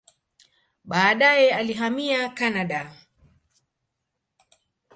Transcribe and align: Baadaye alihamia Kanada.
Baadaye 0.83 1.51
alihamia 1.51 2.29
Kanada. 2.29 2.95